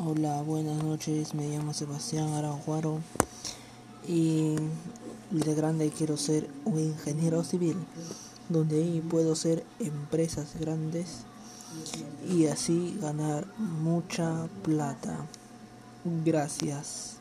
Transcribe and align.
Hola, 0.00 0.42
buenas 0.42 0.80
noches. 0.84 1.34
Me 1.34 1.48
llamo 1.48 1.74
Sebastián 1.74 2.28
Aranjuaro 2.34 3.00
y 4.06 4.54
de 5.32 5.54
grande 5.56 5.90
quiero 5.90 6.16
ser 6.16 6.48
un 6.64 6.78
ingeniero 6.78 7.42
civil, 7.42 7.76
donde 8.48 8.76
ahí 8.76 9.00
puedo 9.00 9.34
ser 9.34 9.64
empresas 9.80 10.54
grandes 10.60 11.24
y 12.30 12.46
así 12.46 12.96
ganar 13.00 13.48
mucha 13.58 14.46
plata. 14.62 15.26
Gracias. 16.24 17.16